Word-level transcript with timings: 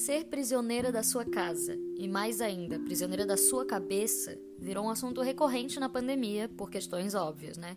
Ser 0.00 0.24
prisioneira 0.24 0.90
da 0.90 1.02
sua 1.02 1.26
casa 1.26 1.76
e, 1.98 2.08
mais 2.08 2.40
ainda, 2.40 2.78
prisioneira 2.78 3.26
da 3.26 3.36
sua 3.36 3.66
cabeça 3.66 4.34
virou 4.58 4.86
um 4.86 4.88
assunto 4.88 5.20
recorrente 5.20 5.78
na 5.78 5.90
pandemia 5.90 6.48
por 6.48 6.70
questões 6.70 7.14
óbvias, 7.14 7.58
né? 7.58 7.76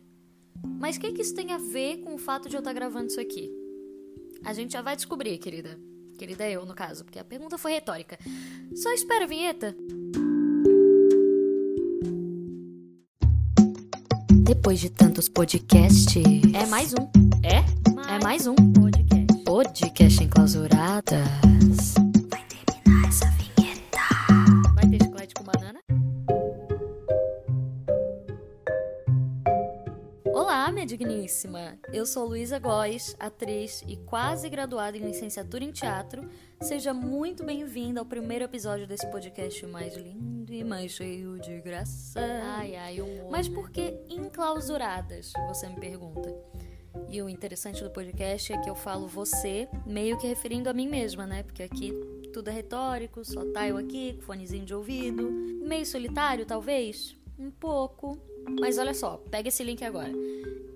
Mas 0.79 0.95
o 0.95 1.01
que, 1.01 1.11
que 1.11 1.21
isso 1.21 1.35
tem 1.35 1.51
a 1.51 1.57
ver 1.57 1.97
com 1.97 2.15
o 2.15 2.17
fato 2.17 2.47
de 2.47 2.55
eu 2.55 2.59
estar 2.59 2.71
gravando 2.71 3.07
isso 3.07 3.19
aqui? 3.19 3.51
A 4.41 4.53
gente 4.53 4.71
já 4.71 4.81
vai 4.81 4.95
descobrir, 4.95 5.37
querida. 5.37 5.77
Querida 6.17 6.49
eu, 6.49 6.65
no 6.65 6.73
caso, 6.73 7.03
porque 7.03 7.19
a 7.19 7.25
pergunta 7.25 7.57
foi 7.57 7.73
retórica. 7.73 8.17
Só 8.73 8.89
espera 8.93 9.25
a 9.25 9.27
vinheta. 9.27 9.75
Depois 14.45 14.79
de 14.79 14.89
tantos 14.89 15.27
podcasts. 15.27 16.23
É 16.53 16.65
mais 16.67 16.93
um. 16.93 17.03
É? 17.43 18.15
é 18.15 18.23
mais 18.23 18.47
um. 18.47 18.55
Podcast. 18.55 19.43
Podcast 19.43 20.23
enclausuradas. 20.23 21.72
Digníssima. 31.33 31.77
Eu 31.91 32.05
sou 32.05 32.25
Luísa 32.27 32.59
Góes, 32.59 33.15
atriz 33.19 33.83
e 33.87 33.97
quase 33.97 34.47
graduada 34.49 34.95
em 34.95 35.01
licenciatura 35.01 35.63
em 35.63 35.71
teatro. 35.71 36.29
Seja 36.61 36.93
muito 36.93 37.43
bem-vinda 37.43 37.99
ao 37.99 38.05
primeiro 38.05 38.45
episódio 38.45 38.87
desse 38.87 39.07
podcast 39.07 39.65
mais 39.65 39.95
lindo 39.95 40.53
e 40.53 40.63
mais 40.63 40.91
cheio 40.91 41.39
de 41.39 41.59
graça. 41.61 42.19
Ai, 42.19 42.75
ai, 42.75 43.01
humor. 43.01 43.31
Mas 43.31 43.49
por 43.49 43.71
que 43.71 43.99
enclausuradas? 44.07 45.33
Você 45.47 45.67
me 45.67 45.79
pergunta. 45.79 46.33
E 47.09 47.21
o 47.21 47.27
interessante 47.27 47.83
do 47.83 47.89
podcast 47.89 48.53
é 48.53 48.57
que 48.59 48.69
eu 48.69 48.75
falo 48.75 49.07
você, 49.07 49.67
meio 49.85 50.17
que 50.17 50.27
referindo 50.27 50.69
a 50.69 50.73
mim 50.73 50.87
mesma, 50.87 51.25
né? 51.25 51.41
Porque 51.41 51.63
aqui 51.63 51.91
tudo 52.31 52.49
é 52.49 52.53
retórico, 52.53 53.25
só 53.25 53.43
tá 53.51 53.67
eu 53.67 53.77
aqui, 53.77 54.13
com 54.13 54.21
fonezinho 54.21 54.65
de 54.65 54.73
ouvido. 54.73 55.31
Meio 55.31 55.85
solitário, 55.85 56.45
talvez? 56.45 57.15
Um 57.37 57.51
pouco. 57.51 58.17
Mas 58.59 58.77
olha 58.77 58.93
só, 58.93 59.17
pega 59.29 59.49
esse 59.49 59.63
link 59.63 59.83
agora. 59.83 60.11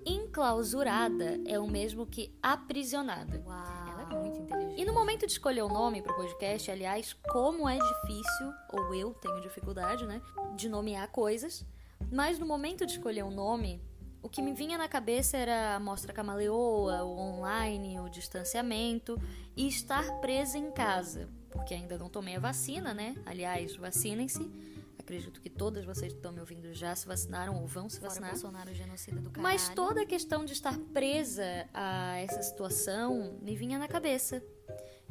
Enclausurada 0.04 1.40
é 1.46 1.58
o 1.58 1.66
mesmo 1.66 2.06
que 2.06 2.34
aprisionada. 2.42 3.42
Uau. 3.46 3.88
Ela 3.90 4.02
é 4.02 4.20
muito 4.20 4.40
inteligente. 4.40 4.80
E 4.80 4.84
no 4.84 4.92
momento 4.92 5.26
de 5.26 5.32
escolher 5.32 5.62
o 5.62 5.68
nome 5.68 6.02
pro 6.02 6.14
podcast, 6.14 6.70
aliás, 6.70 7.12
como 7.30 7.68
é 7.68 7.76
difícil, 7.76 8.52
ou 8.72 8.94
eu 8.94 9.12
tenho 9.14 9.40
dificuldade, 9.40 10.06
né, 10.06 10.22
de 10.56 10.68
nomear 10.68 11.08
coisas, 11.10 11.66
mas 12.10 12.38
no 12.38 12.46
momento 12.46 12.86
de 12.86 12.92
escolher 12.92 13.22
o 13.22 13.28
um 13.28 13.34
nome, 13.34 13.82
o 14.22 14.28
que 14.28 14.42
me 14.42 14.52
vinha 14.52 14.76
na 14.76 14.88
cabeça 14.88 15.36
era 15.36 15.76
a 15.76 15.80
mostra 15.80 16.12
camaleoa, 16.12 17.04
o 17.04 17.18
online, 17.18 18.00
o 18.00 18.08
distanciamento 18.08 19.20
e 19.56 19.68
estar 19.68 20.20
presa 20.20 20.58
em 20.58 20.70
casa, 20.70 21.28
porque 21.50 21.74
ainda 21.74 21.96
não 21.96 22.08
tomei 22.08 22.36
a 22.36 22.40
vacina, 22.40 22.92
né? 22.92 23.14
Aliás, 23.24 23.76
vacinem-se. 23.76 24.50
Acredito 24.98 25.40
que 25.40 25.48
todas 25.48 25.84
vocês 25.84 26.12
que 26.12 26.18
estão 26.18 26.32
me 26.32 26.40
ouvindo 26.40 26.72
já 26.74 26.94
se 26.94 27.06
vacinaram 27.06 27.60
ou 27.60 27.66
vão 27.66 27.88
se 27.88 27.98
Fora 27.98 28.10
vacinar. 28.10 28.30
Bolsonaro, 28.32 28.74
genocida 28.74 29.20
do 29.20 29.30
caralho. 29.30 29.42
Mas 29.42 29.68
toda 29.68 30.02
a 30.02 30.06
questão 30.06 30.44
de 30.44 30.52
estar 30.52 30.76
presa 30.92 31.68
a 31.72 32.18
essa 32.18 32.42
situação 32.42 33.38
me 33.40 33.56
vinha 33.56 33.78
na 33.78 33.88
cabeça. 33.88 34.42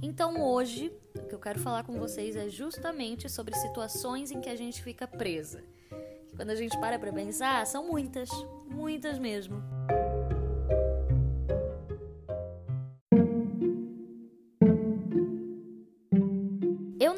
Então 0.02 0.44
hoje, 0.44 0.94
o 1.16 1.26
que 1.26 1.34
eu 1.34 1.40
quero 1.40 1.60
falar 1.60 1.84
com 1.84 1.98
vocês 1.98 2.36
é 2.36 2.50
justamente 2.50 3.28
sobre 3.30 3.56
situações 3.56 4.30
em 4.32 4.40
que 4.40 4.50
a 4.50 4.56
gente 4.56 4.84
fica 4.84 5.08
presa. 5.08 5.64
Quando 6.36 6.52
a 6.52 6.56
gente 6.56 6.80
para 6.80 7.00
pra 7.00 7.12
pensar, 7.12 7.66
são 7.66 7.88
muitas, 7.88 8.30
muitas 8.68 9.18
mesmo. 9.18 9.77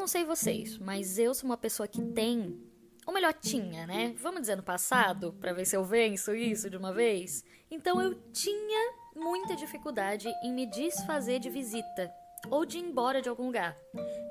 Sei 0.09 0.25
vocês, 0.25 0.78
mas 0.78 1.17
eu 1.17 1.34
sou 1.34 1.50
uma 1.50 1.57
pessoa 1.57 1.88
que 1.88 2.01
tem, 2.01 2.59
ou 3.06 3.13
melhor, 3.13 3.34
tinha, 3.34 3.85
né? 3.85 4.13
Vamos 4.17 4.41
dizer 4.41 4.57
no 4.57 4.63
passado, 4.63 5.34
pra 5.39 5.53
ver 5.53 5.66
se 5.66 5.78
eu 5.78 5.85
venço 5.85 6.34
isso 6.34 6.69
de 6.69 6.75
uma 6.75 6.91
vez. 6.91 7.44
Então 7.72 8.01
eu 8.01 8.16
tinha 8.34 8.94
muita 9.16 9.56
dificuldade 9.56 10.28
em 10.44 10.51
me 10.51 10.66
desfazer 10.66 11.39
de 11.39 11.50
visita 11.50 12.11
ou 12.50 12.66
de 12.66 12.78
ir 12.78 12.81
embora 12.81 13.22
de 13.22 13.29
algum 13.29 13.45
lugar. 13.45 13.78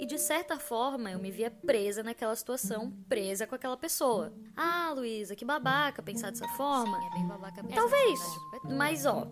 E 0.00 0.06
de 0.06 0.18
certa 0.18 0.58
forma 0.58 1.10
eu 1.10 1.18
me 1.18 1.30
via 1.30 1.50
presa 1.50 2.02
naquela 2.02 2.34
situação, 2.34 2.90
presa 3.08 3.46
com 3.46 3.54
aquela 3.54 3.76
pessoa. 3.76 4.32
Ah, 4.56 4.92
Luísa, 4.94 5.36
que 5.36 5.44
babaca 5.44 6.02
pensar 6.02 6.30
dessa 6.30 6.48
forma. 6.48 6.98
Sim, 6.98 7.06
é 7.06 7.10
bem 7.10 7.26
babaca 7.26 7.62
mesmo. 7.62 7.76
Talvez. 7.76 8.20
É 8.64 8.74
Mas 8.74 9.06
ó, 9.06 9.28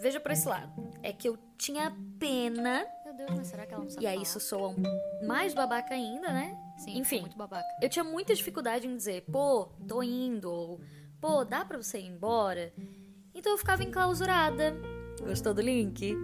veja 0.00 0.20
por 0.20 0.30
esse 0.30 0.48
lado. 0.48 0.72
É 1.02 1.12
que 1.12 1.28
eu 1.28 1.36
tinha 1.58 1.94
pena. 2.18 2.86
Meu 3.12 3.26
Deus, 3.26 3.38
mas 3.38 3.46
será 3.48 3.66
que 3.66 3.74
ela 3.74 3.82
não 3.82 3.90
sabe 3.90 4.04
E 4.04 4.06
aí 4.06 4.14
falar? 4.14 4.22
isso 4.22 4.40
soa 4.40 4.74
mais 5.22 5.52
babaca 5.52 5.92
ainda, 5.92 6.32
né? 6.32 6.56
Sim, 6.78 6.98
enfim. 6.98 7.20
muito 7.20 7.36
babaca. 7.36 7.66
Eu 7.82 7.88
tinha 7.90 8.02
muita 8.02 8.34
dificuldade 8.34 8.86
em 8.86 8.96
dizer, 8.96 9.26
pô, 9.30 9.66
tô 9.86 10.02
indo, 10.02 10.50
ou 10.50 10.80
pô, 11.20 11.44
dá 11.44 11.62
pra 11.62 11.76
você 11.76 11.98
ir 11.98 12.06
embora? 12.06 12.72
Então 13.34 13.52
eu 13.52 13.58
ficava 13.58 13.82
enclausurada. 13.84 14.74
Gostou 15.20 15.52
do 15.52 15.60
link? 15.60 16.16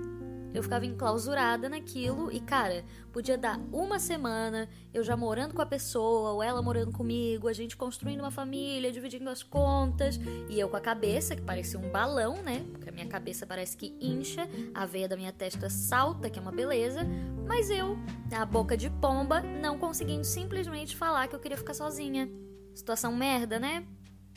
Eu 0.55 0.63
ficava 0.63 0.87
enclausurada 0.87 1.69
naquilo 1.69 2.33
e, 2.33 2.41
cara, 2.41 2.85
podia 3.13 3.37
dar 3.37 3.61
uma 3.73 3.99
semana, 3.99 4.69
eu 4.93 5.05
já 5.05 5.17
morando 5.17 5.55
com 5.55 5.63
a 5.63 5.67
pessoa, 5.67 6.33
ou 6.33 6.43
ela 6.43 6.63
morando 6.63 6.93
comigo, 6.93 7.49
a 7.49 7.53
gente 7.53 7.77
construindo 7.77 8.21
uma 8.21 8.31
família, 8.31 8.91
dividindo 8.91 9.29
as 9.29 9.43
contas, 9.43 10.19
e 10.49 10.59
eu 10.59 10.69
com 10.69 10.77
a 10.77 10.81
cabeça, 10.81 11.37
que 11.37 11.43
parecia 11.43 11.79
um 11.79 11.91
balão, 11.91 12.43
né? 12.43 12.65
Porque 12.73 12.89
a 12.89 12.93
minha 12.93 13.07
cabeça 13.07 13.47
parece 13.47 13.77
que 13.77 13.97
incha, 14.01 14.49
a 14.75 14.87
veia 14.87 15.09
da 15.09 15.17
minha 15.17 15.33
testa 15.33 15.69
salta, 15.69 16.31
que 16.31 16.39
é 16.39 16.43
uma 16.43 16.53
beleza, 16.53 17.01
mas 17.47 17.71
eu, 17.71 17.99
a 18.33 18.45
boca 18.45 18.77
de 18.77 18.91
pomba, 18.91 19.41
não 19.41 19.79
conseguindo 19.79 20.25
simplesmente 20.25 20.97
falar 20.97 21.29
que 21.29 21.35
eu 21.35 21.41
queria 21.41 21.57
ficar 21.57 21.75
sozinha. 21.75 22.29
Situação 22.75 23.13
merda, 23.13 23.59
né? 23.59 23.87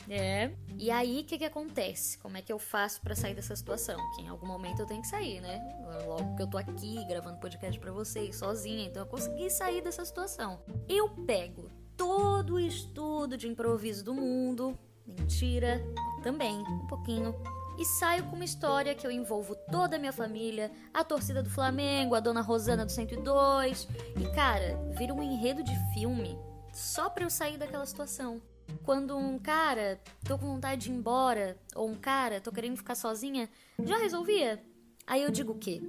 É. 0.08 0.50
E 0.78 0.90
aí, 0.90 1.20
o 1.20 1.24
que 1.24 1.38
que 1.38 1.44
acontece? 1.44 2.18
Como 2.18 2.36
é 2.36 2.42
que 2.42 2.52
eu 2.52 2.58
faço 2.58 3.00
pra 3.00 3.14
sair 3.14 3.34
dessa 3.34 3.54
situação? 3.54 3.98
Que 4.14 4.22
em 4.22 4.28
algum 4.28 4.46
momento 4.46 4.80
eu 4.80 4.86
tenho 4.86 5.02
que 5.02 5.08
sair, 5.08 5.40
né? 5.40 5.60
Logo 6.06 6.36
que 6.36 6.42
eu 6.42 6.46
tô 6.46 6.58
aqui 6.58 7.04
gravando 7.06 7.38
podcast 7.38 7.78
pra 7.78 7.92
vocês, 7.92 8.36
sozinha, 8.36 8.86
então 8.86 9.02
eu 9.02 9.06
consegui 9.06 9.48
sair 9.50 9.80
dessa 9.80 10.04
situação. 10.04 10.60
Eu 10.88 11.08
pego 11.10 11.70
todo 11.96 12.54
o 12.54 12.60
estudo 12.60 13.36
de 13.36 13.46
improviso 13.48 14.04
do 14.04 14.14
mundo, 14.14 14.78
mentira, 15.06 15.80
também, 16.22 16.58
um 16.58 16.86
pouquinho, 16.86 17.34
e 17.78 17.84
saio 17.84 18.24
com 18.24 18.36
uma 18.36 18.44
história 18.44 18.94
que 18.94 19.06
eu 19.06 19.10
envolvo 19.10 19.54
toda 19.70 19.96
a 19.96 19.98
minha 19.98 20.12
família, 20.12 20.70
a 20.92 21.02
torcida 21.04 21.42
do 21.42 21.50
Flamengo, 21.50 22.14
a 22.14 22.20
dona 22.20 22.40
Rosana 22.40 22.84
do 22.84 22.92
102, 22.92 23.88
e 24.20 24.34
cara, 24.34 24.76
vira 24.96 25.14
um 25.14 25.22
enredo 25.22 25.62
de 25.62 25.74
filme 25.94 26.38
só 26.72 27.08
pra 27.08 27.24
eu 27.24 27.30
sair 27.30 27.56
daquela 27.56 27.86
situação. 27.86 28.40
Quando 28.84 29.16
um 29.16 29.38
cara, 29.38 30.00
tô 30.26 30.38
com 30.38 30.46
vontade 30.46 30.84
de 30.84 30.90
ir 30.90 30.94
embora, 30.94 31.56
ou 31.74 31.88
um 31.88 31.94
cara, 31.94 32.40
tô 32.40 32.50
querendo 32.50 32.76
ficar 32.76 32.94
sozinha, 32.94 33.48
já 33.84 33.96
resolvia? 33.98 34.62
Aí 35.06 35.22
eu 35.22 35.30
digo 35.30 35.52
o 35.52 35.58
quê? 35.58 35.82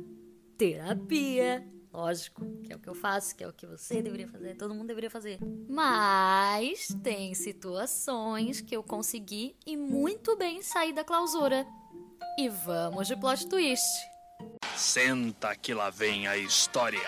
Terapia. 0.58 1.68
Lógico, 1.92 2.44
que 2.64 2.74
é 2.74 2.76
o 2.76 2.80
que 2.80 2.90
eu 2.90 2.96
faço, 2.96 3.36
que 3.36 3.44
é 3.44 3.48
o 3.48 3.54
que 3.54 3.68
você 3.68 4.02
deveria 4.02 4.28
fazer, 4.28 4.56
todo 4.56 4.74
mundo 4.74 4.88
deveria 4.88 5.12
fazer. 5.12 5.38
Mas 5.70 6.88
tem 7.04 7.36
situações 7.36 8.62
que 8.62 8.76
eu 8.76 8.82
consegui 8.82 9.56
e 9.64 9.78
muito 9.78 10.36
bem 10.36 10.64
sair 10.64 10.92
da 10.92 11.04
clausura. 11.04 11.68
E 12.40 12.50
vamos 12.50 13.08
de 13.08 13.16
plot 13.16 13.48
twist. 13.48 13.86
Senta 14.76 15.56
que 15.56 15.72
lá 15.72 15.92
vem 15.92 16.28
a 16.28 16.36
história. 16.36 17.00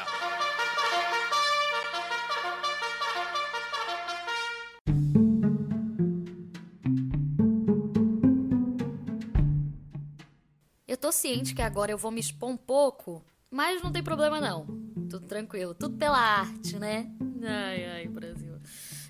Eu 10.96 10.98
tô 10.98 11.12
ciente 11.12 11.54
que 11.54 11.62
agora 11.62 11.92
eu 11.92 11.98
vou 11.98 12.10
me 12.10 12.22
expor 12.22 12.50
um 12.50 12.56
pouco, 12.56 13.22
mas 13.52 13.84
não 13.84 13.92
tem 13.92 14.02
problema 14.02 14.40
não. 14.40 14.66
Tudo 15.10 15.28
tranquilo, 15.28 15.76
tudo 15.76 15.98
pela 15.98 16.18
arte, 16.18 16.80
né? 16.80 17.14
Ai, 17.44 17.86
ai, 17.86 18.08
Brasil. 18.08 18.54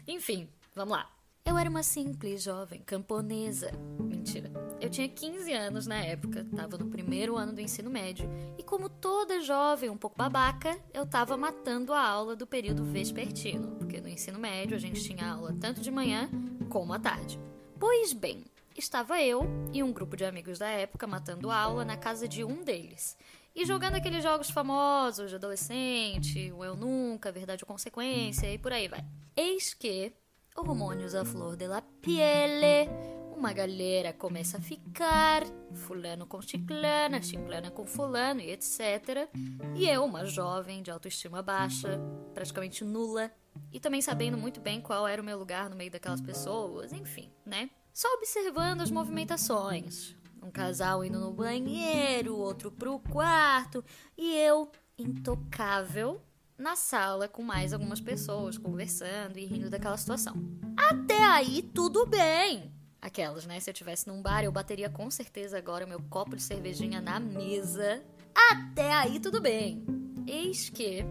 Enfim, 0.08 0.50
vamos 0.74 0.98
lá. 0.98 1.08
Eu 1.46 1.56
era 1.56 1.70
uma 1.70 1.84
simples 1.84 2.42
jovem 2.42 2.82
camponesa. 2.82 3.72
Mentira. 4.00 4.52
Eu 4.82 4.90
tinha 4.90 5.08
15 5.08 5.54
anos 5.54 5.86
na 5.86 5.98
época, 5.98 6.44
tava 6.56 6.76
no 6.76 6.88
primeiro 6.88 7.38
ano 7.38 7.54
do 7.54 7.62
ensino 7.62 7.92
médio, 7.92 8.28
e 8.58 8.64
como 8.64 8.90
toda 8.90 9.40
jovem 9.42 9.92
um 9.92 9.98
pouco 9.98 10.18
babaca, 10.18 10.76
eu 10.92 11.06
tava 11.06 11.38
matando 11.38 11.94
a 11.94 12.02
aula 12.02 12.36
do 12.36 12.48
período 12.48 12.84
vespertino, 12.84 13.76
porque 13.76 14.02
no 14.02 14.10
ensino 14.10 14.40
médio 14.40 14.76
a 14.76 14.80
gente 14.80 15.04
tinha 15.04 15.30
aula 15.30 15.56
tanto 15.62 15.82
de 15.82 15.92
manhã 15.92 16.32
como 16.68 16.94
à 16.94 17.00
tarde. 17.00 17.40
Pois 17.80 18.12
bem, 18.12 18.44
estava 18.76 19.22
eu 19.22 19.46
e 19.74 19.82
um 19.82 19.92
grupo 19.92 20.18
de 20.18 20.26
amigos 20.26 20.60
da 20.60 20.68
época 20.68 21.08
matando 21.08 21.50
aula 21.50 21.86
na 21.86 21.98
casa 21.98 22.28
de 22.28 22.44
um 22.44 22.64
deles. 22.64 23.18
E 23.56 23.66
jogando 23.66 23.96
aqueles 23.96 24.22
jogos 24.22 24.50
famosos 24.50 25.30
de 25.30 25.36
adolescente, 25.36 26.52
o 26.52 26.64
Eu 26.64 26.76
Nunca, 26.76 27.32
Verdade 27.32 27.64
ou 27.64 27.68
Consequência 27.68 28.54
e 28.54 28.58
por 28.58 28.74
aí 28.74 28.88
vai. 28.88 29.04
Eis 29.36 29.74
que, 29.74 30.12
hormônios 30.56 31.16
à 31.16 31.24
flor 31.24 31.56
de 31.56 31.66
la 31.66 31.82
piele, 31.82 32.90
uma 33.36 33.54
galera 33.54 34.12
começa 34.12 34.58
a 34.58 34.62
ficar, 34.62 35.44
fulano 35.74 36.26
com 36.26 36.42
ciclana, 36.42 37.22
ciclana 37.22 37.72
com 37.72 37.86
fulano 37.86 38.42
e 38.42 38.52
etc. 38.52 39.30
E 39.74 39.88
eu, 39.88 40.04
uma 40.04 40.26
jovem 40.26 40.84
de 40.84 40.92
autoestima 40.92 41.42
baixa, 41.42 42.00
praticamente 42.34 42.84
nula, 42.84 43.32
e 43.72 43.80
também 43.80 44.02
sabendo 44.02 44.38
muito 44.38 44.60
bem 44.60 44.82
qual 44.82 45.08
era 45.08 45.22
o 45.22 45.26
meu 45.26 45.38
lugar 45.38 45.70
no 45.70 45.78
meio 45.78 45.92
daquelas 45.92 46.20
pessoas, 46.20 46.92
enfim, 46.92 47.32
né? 47.46 47.70
Só 47.96 48.14
observando 48.16 48.82
as 48.82 48.92
movimentações. 48.92 50.18
Um 50.44 50.52
casal 50.52 51.06
indo 51.06 51.18
no 51.18 51.32
banheiro, 51.32 52.36
outro 52.36 52.70
pro 52.70 53.00
quarto, 53.00 53.86
e 54.18 54.36
eu, 54.36 54.70
intocável, 54.98 56.22
na 56.58 56.76
sala 56.76 57.30
com 57.30 57.42
mais 57.42 57.72
algumas 57.72 58.02
pessoas, 58.02 58.58
conversando 58.58 59.40
e 59.40 59.46
rindo 59.46 59.70
daquela 59.70 59.96
situação. 59.96 60.36
Até 60.76 61.24
aí, 61.24 61.62
tudo 61.62 62.06
bem. 62.06 62.70
Aquelas, 63.02 63.46
né? 63.46 63.62
Se 63.62 63.70
eu 63.70 63.74
tivesse 63.74 64.10
num 64.10 64.22
bar, 64.22 64.44
eu 64.44 64.52
bateria 64.52 64.90
com 64.90 65.10
certeza 65.10 65.58
agora 65.58 65.86
meu 65.86 66.02
copo 66.10 66.36
de 66.36 66.44
cervejinha 66.44 67.00
na 67.00 67.18
mesa. 67.18 68.04
Até 68.52 68.92
aí, 68.92 69.22
tudo 69.22 69.40
bem. 69.40 69.86
Eis 70.28 70.68
que 70.68 71.06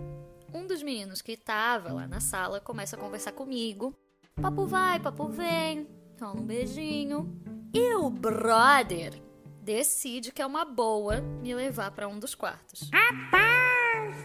um 0.52 0.66
dos 0.66 0.82
meninos 0.82 1.22
que 1.22 1.34
tava 1.34 1.94
lá 1.94 2.06
na 2.06 2.20
sala 2.20 2.60
começa 2.60 2.94
a 2.94 3.00
conversar 3.00 3.32
comigo. 3.32 3.96
Papo 4.36 4.66
vai, 4.66 5.00
papo 5.00 5.28
vem, 5.28 5.88
rola 6.20 6.40
um 6.40 6.46
beijinho. 6.46 7.40
E 7.72 7.94
o 7.94 8.08
brother 8.08 9.20
decide 9.60 10.30
que 10.30 10.42
é 10.42 10.46
uma 10.46 10.64
boa 10.64 11.20
me 11.20 11.54
levar 11.54 11.90
para 11.90 12.06
um 12.06 12.18
dos 12.18 12.34
quartos. 12.34 12.90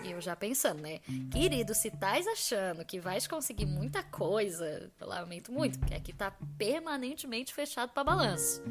Eu 0.03 0.21
já 0.21 0.35
pensando, 0.35 0.81
né? 0.81 0.99
Querido, 1.31 1.73
se 1.73 1.89
tais 1.89 2.27
achando 2.27 2.85
que 2.85 2.99
vais 2.99 3.27
conseguir 3.27 3.65
muita 3.65 4.03
coisa, 4.03 4.91
eu 4.99 5.07
lamento 5.07 5.51
muito, 5.51 5.79
porque 5.79 5.93
aqui 5.93 6.13
tá 6.13 6.31
permanentemente 6.57 7.53
fechado 7.53 7.91
para 7.91 8.03
balanço. 8.03 8.61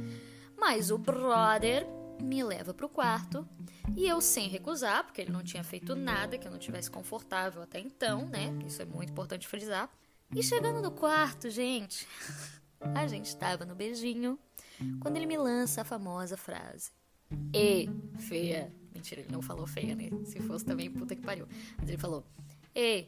Mas 0.56 0.90
o 0.90 0.98
brother 0.98 1.86
me 2.20 2.42
leva 2.42 2.74
pro 2.74 2.88
quarto 2.88 3.48
e 3.96 4.06
eu, 4.06 4.20
sem 4.20 4.48
recusar, 4.48 5.04
porque 5.04 5.22
ele 5.22 5.32
não 5.32 5.42
tinha 5.42 5.64
feito 5.64 5.94
nada 5.96 6.36
que 6.36 6.46
eu 6.46 6.52
não 6.52 6.58
tivesse 6.58 6.90
confortável 6.90 7.62
até 7.62 7.80
então, 7.80 8.26
né? 8.28 8.52
Isso 8.66 8.82
é 8.82 8.84
muito 8.84 9.10
importante 9.10 9.46
frisar. 9.48 9.88
E 10.34 10.42
chegando 10.42 10.82
no 10.82 10.90
quarto, 10.90 11.48
gente, 11.48 12.06
a 12.80 13.06
gente 13.06 13.36
tava 13.36 13.64
no 13.64 13.74
beijinho 13.74 14.38
quando 15.00 15.16
ele 15.16 15.26
me 15.26 15.36
lança 15.36 15.82
a 15.82 15.84
famosa 15.84 16.36
frase: 16.36 16.90
E, 17.54 17.88
feia. 18.18 18.72
Mentira, 18.94 19.20
ele 19.20 19.30
não 19.30 19.42
falou 19.42 19.66
feia, 19.66 19.94
né? 19.94 20.10
Se 20.24 20.40
fosse 20.40 20.64
também, 20.64 20.90
puta 20.90 21.14
que 21.14 21.22
pariu. 21.22 21.46
Mas 21.76 21.88
ele 21.88 21.98
falou: 21.98 22.24
E, 22.74 23.06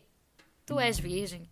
tu 0.65 0.79
és 0.79 0.99
virgem? 0.99 1.49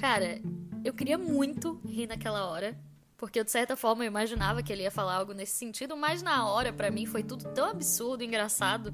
Cara, 0.00 0.40
eu 0.84 0.92
queria 0.92 1.16
muito 1.16 1.80
rir 1.86 2.06
naquela 2.06 2.46
hora. 2.46 2.76
Porque 3.16 3.38
eu, 3.38 3.44
de 3.44 3.50
certa 3.50 3.76
forma, 3.76 4.04
eu 4.04 4.08
imaginava 4.08 4.62
que 4.62 4.72
ele 4.72 4.82
ia 4.82 4.90
falar 4.90 5.14
algo 5.14 5.32
nesse 5.32 5.56
sentido, 5.56 5.96
mas 5.96 6.20
na 6.20 6.46
hora, 6.48 6.72
para 6.72 6.90
mim, 6.90 7.06
foi 7.06 7.22
tudo 7.22 7.44
tão 7.54 7.70
absurdo, 7.70 8.24
engraçado, 8.24 8.92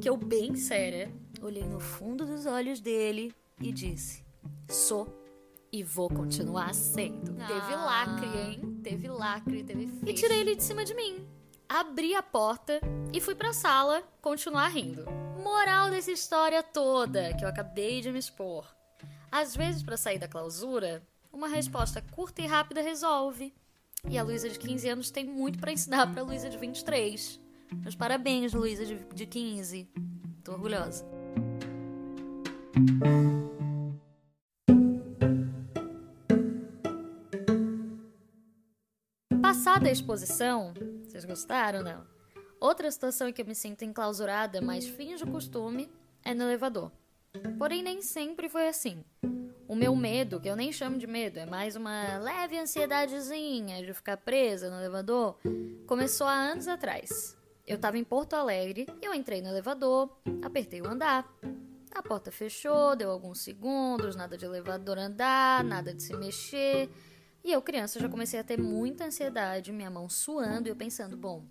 que 0.00 0.08
eu, 0.08 0.16
bem 0.16 0.54
séria, 0.54 1.12
olhei 1.42 1.64
no 1.64 1.80
fundo 1.80 2.24
dos 2.24 2.46
olhos 2.46 2.80
dele 2.80 3.34
e 3.60 3.72
disse: 3.72 4.25
Sou 4.68 5.06
e 5.72 5.82
vou 5.82 6.08
continuar 6.08 6.74
sendo. 6.74 7.34
Teve 7.34 7.74
lacre, 7.74 8.26
hein? 8.26 8.80
Teve 8.82 9.08
lacre, 9.08 9.62
teve 9.62 9.86
fecho. 9.86 10.08
E 10.08 10.14
tirei 10.14 10.40
ele 10.40 10.56
de 10.56 10.64
cima 10.64 10.84
de 10.84 10.94
mim. 10.94 11.26
Abri 11.68 12.14
a 12.14 12.22
porta 12.22 12.80
e 13.12 13.20
fui 13.20 13.34
pra 13.34 13.52
sala 13.52 14.02
continuar 14.20 14.68
rindo. 14.68 15.04
Moral 15.42 15.90
dessa 15.90 16.10
história 16.10 16.62
toda 16.62 17.34
que 17.34 17.44
eu 17.44 17.48
acabei 17.48 18.00
de 18.00 18.10
me 18.10 18.18
expor. 18.18 18.66
Às 19.30 19.54
vezes, 19.54 19.82
para 19.82 19.96
sair 19.96 20.18
da 20.18 20.28
clausura, 20.28 21.02
uma 21.32 21.48
resposta 21.48 22.00
curta 22.00 22.42
e 22.42 22.46
rápida 22.46 22.80
resolve. 22.80 23.52
E 24.08 24.16
a 24.16 24.22
Luísa 24.22 24.48
de 24.48 24.58
15 24.58 24.88
anos 24.88 25.10
tem 25.10 25.24
muito 25.24 25.58
para 25.58 25.72
ensinar 25.72 26.12
pra 26.12 26.22
Luísa 26.22 26.48
de 26.48 26.56
23. 26.56 27.40
Meus 27.82 27.94
parabéns, 27.94 28.54
Luísa 28.54 28.86
de, 28.86 28.96
de 29.12 29.26
15. 29.26 29.88
Tô 30.44 30.52
orgulhosa. 30.52 31.04
Passada 39.66 39.88
a 39.88 39.92
exposição, 39.92 40.72
vocês 41.02 41.24
gostaram, 41.24 41.82
não? 41.82 42.06
Outra 42.60 42.88
situação 42.88 43.28
em 43.28 43.32
que 43.32 43.42
eu 43.42 43.46
me 43.46 43.54
sinto 43.54 43.84
enclausurada, 43.84 44.60
mas 44.60 44.86
fins 44.86 45.18
de 45.18 45.26
costume, 45.26 45.90
é 46.24 46.32
no 46.32 46.44
elevador. 46.44 46.92
Porém, 47.58 47.82
nem 47.82 48.00
sempre 48.00 48.48
foi 48.48 48.68
assim. 48.68 49.04
O 49.66 49.74
meu 49.74 49.96
medo, 49.96 50.38
que 50.38 50.48
eu 50.48 50.54
nem 50.54 50.72
chamo 50.72 50.98
de 50.98 51.08
medo, 51.08 51.40
é 51.40 51.46
mais 51.46 51.74
uma 51.74 52.16
leve 52.18 52.56
ansiedadezinha 52.56 53.84
de 53.84 53.92
ficar 53.92 54.18
presa 54.18 54.70
no 54.70 54.76
elevador, 54.76 55.36
começou 55.84 56.28
há 56.28 56.34
anos 56.34 56.68
atrás. 56.68 57.36
Eu 57.66 57.76
tava 57.76 57.98
em 57.98 58.04
Porto 58.04 58.34
Alegre, 58.34 58.86
eu 59.02 59.12
entrei 59.12 59.42
no 59.42 59.48
elevador, 59.48 60.16
apertei 60.44 60.80
o 60.80 60.86
andar. 60.86 61.28
A 61.92 62.02
porta 62.04 62.30
fechou, 62.30 62.94
deu 62.94 63.10
alguns 63.10 63.40
segundos, 63.40 64.14
nada 64.14 64.38
de 64.38 64.44
elevador 64.44 64.96
andar, 64.96 65.64
nada 65.64 65.92
de 65.92 66.04
se 66.04 66.16
mexer. 66.16 66.88
E 67.46 67.52
eu, 67.52 67.62
criança, 67.62 68.00
já 68.00 68.08
comecei 68.08 68.40
a 68.40 68.42
ter 68.42 68.60
muita 68.60 69.04
ansiedade, 69.04 69.70
minha 69.70 69.88
mão 69.88 70.08
suando 70.08 70.66
e 70.66 70.70
eu 70.72 70.74
pensando, 70.74 71.16
bom, 71.16 71.44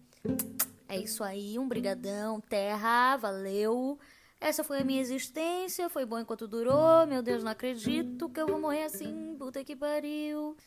é 0.90 0.98
isso 0.98 1.24
aí, 1.24 1.58
um 1.58 1.70
brigadão, 1.70 2.42
terra, 2.42 3.16
valeu. 3.16 3.98
Essa 4.42 4.62
foi 4.62 4.82
a 4.82 4.84
minha 4.84 5.00
existência, 5.00 5.88
foi 5.88 6.06
bom 6.06 6.20
enquanto 6.20 6.50
durou. 6.50 7.08
Meu 7.08 7.24
Deus, 7.24 7.46
não 7.46 7.52
acredito 7.54 8.28
que 8.28 8.42
eu 8.42 8.46
vou 8.46 8.60
morrer 8.60 8.84
assim, 8.84 9.38
puta 9.40 9.64
que 9.64 9.74
pariu. 9.74 10.58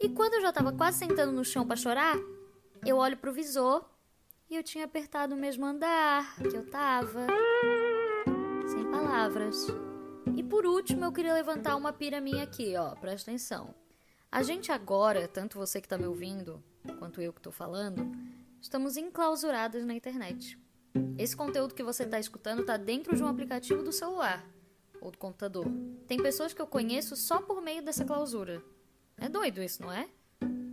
E 0.00 0.08
quando 0.08 0.34
eu 0.34 0.42
já 0.42 0.52
tava 0.52 0.72
quase 0.72 0.98
sentando 0.98 1.30
no 1.30 1.44
chão 1.44 1.64
para 1.64 1.76
chorar, 1.76 2.16
eu 2.84 2.96
olho 2.96 3.16
pro 3.16 3.32
visor 3.32 3.88
e 4.50 4.56
eu 4.56 4.64
tinha 4.64 4.84
apertado 4.84 5.36
o 5.36 5.38
mesmo 5.38 5.64
andar 5.64 6.34
que 6.38 6.56
eu 6.56 6.68
tava. 6.68 7.28
Sem 8.66 8.90
palavras. 8.90 9.64
E 10.34 10.42
por 10.42 10.66
último, 10.66 11.04
eu 11.04 11.12
queria 11.12 11.34
levantar 11.34 11.76
uma 11.76 11.92
pira 11.92 12.20
minha 12.20 12.42
aqui, 12.42 12.74
ó, 12.76 12.96
presta 12.96 13.30
atenção. 13.30 13.80
A 14.32 14.42
gente 14.42 14.72
agora, 14.72 15.28
tanto 15.28 15.58
você 15.58 15.78
que 15.78 15.84
está 15.84 15.98
me 15.98 16.06
ouvindo, 16.06 16.64
quanto 16.98 17.20
eu 17.20 17.34
que 17.34 17.38
estou 17.38 17.52
falando, 17.52 18.10
estamos 18.62 18.96
enclausuradas 18.96 19.84
na 19.84 19.92
internet. 19.92 20.58
Esse 21.18 21.36
conteúdo 21.36 21.74
que 21.74 21.82
você 21.82 22.04
está 22.04 22.18
escutando 22.18 22.62
está 22.62 22.78
dentro 22.78 23.14
de 23.14 23.22
um 23.22 23.26
aplicativo 23.26 23.82
do 23.82 23.92
celular 23.92 24.42
ou 25.02 25.10
do 25.10 25.18
computador. 25.18 25.66
Tem 26.06 26.16
pessoas 26.16 26.54
que 26.54 26.62
eu 26.62 26.66
conheço 26.66 27.14
só 27.14 27.42
por 27.42 27.60
meio 27.60 27.82
dessa 27.84 28.06
clausura. 28.06 28.64
É 29.18 29.28
doido 29.28 29.62
isso, 29.62 29.82
não 29.82 29.92
é? 29.92 30.08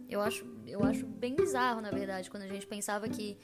Eu 0.07 0.21
acho, 0.21 0.45
eu 0.65 0.81
acho 0.81 1.05
bem 1.05 1.35
bizarro, 1.35 1.81
na 1.81 1.91
verdade, 1.91 2.31
quando 2.31 2.43
a 2.43 2.47
gente 2.47 2.65
pensava 2.65 3.09
que 3.09 3.37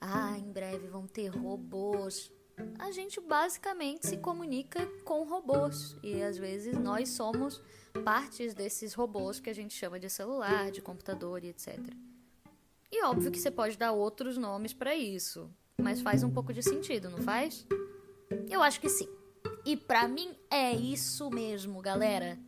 ah, 0.00 0.38
em 0.38 0.52
breve 0.52 0.86
vão 0.86 1.08
ter 1.08 1.26
robôs. 1.26 2.30
A 2.78 2.90
gente 2.90 3.20
basicamente 3.20 4.06
se 4.06 4.16
comunica 4.16 4.86
com 5.04 5.24
robôs 5.24 5.96
e 6.02 6.22
às 6.22 6.36
vezes 6.36 6.76
nós 6.76 7.10
somos 7.10 7.62
partes 8.04 8.54
desses 8.54 8.94
robôs 8.94 9.40
que 9.40 9.50
a 9.50 9.54
gente 9.54 9.74
chama 9.74 9.98
de 9.98 10.08
celular, 10.08 10.70
de 10.70 10.80
computador 10.80 11.44
e 11.44 11.48
etc. 11.48 11.78
E 12.90 13.04
óbvio 13.04 13.30
que 13.30 13.38
você 13.38 13.50
pode 13.50 13.78
dar 13.78 13.92
outros 13.92 14.36
nomes 14.36 14.72
para 14.72 14.96
isso, 14.96 15.48
mas 15.80 16.00
faz 16.00 16.22
um 16.22 16.30
pouco 16.30 16.52
de 16.52 16.62
sentido, 16.62 17.08
não 17.08 17.18
faz? 17.18 17.66
Eu 18.48 18.62
acho 18.62 18.80
que 18.80 18.88
sim. 18.88 19.08
E 19.64 19.76
para 19.76 20.08
mim 20.08 20.34
é 20.50 20.72
isso 20.72 21.30
mesmo, 21.30 21.80
galera. 21.80 22.38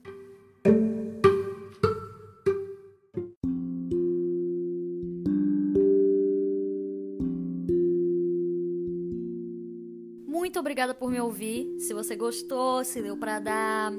Muito 10.53 10.61
obrigada 10.61 10.93
por 10.93 11.11
me 11.11 11.19
ouvir. 11.19 11.81
Se 11.81 11.95
você 11.95 12.15
gostou, 12.15 12.85
se 12.85 13.01
deu 13.01 13.17
para 13.17 13.39
dar 13.39 13.91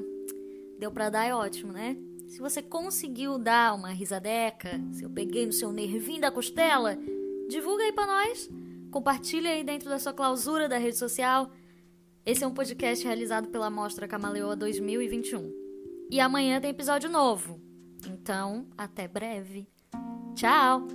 Deu 0.78 0.92
pra 0.92 1.10
dar 1.10 1.24
é 1.24 1.34
ótimo, 1.34 1.72
né? 1.72 1.96
Se 2.28 2.38
você 2.38 2.62
conseguiu 2.62 3.38
dar 3.38 3.74
uma 3.74 3.88
risadeca, 3.88 4.80
se 4.92 5.02
eu 5.02 5.10
peguei 5.10 5.46
no 5.46 5.52
seu 5.52 5.72
nervinho 5.72 6.20
da 6.20 6.30
costela, 6.30 6.96
divulga 7.48 7.82
aí 7.82 7.92
pra 7.92 8.06
nós. 8.06 8.48
Compartilha 8.88 9.50
aí 9.50 9.64
dentro 9.64 9.88
da 9.88 9.98
sua 9.98 10.12
clausura 10.12 10.68
da 10.68 10.78
rede 10.78 10.96
social. 10.96 11.50
Esse 12.24 12.44
é 12.44 12.46
um 12.46 12.54
podcast 12.54 13.04
realizado 13.04 13.48
pela 13.48 13.68
Mostra 13.68 14.06
Camaleoa 14.06 14.54
2021. 14.54 15.52
E 16.08 16.20
amanhã 16.20 16.60
tem 16.60 16.70
episódio 16.70 17.10
novo. 17.10 17.60
Então, 18.06 18.68
até 18.78 19.08
breve. 19.08 19.66
Tchau! 20.36 20.86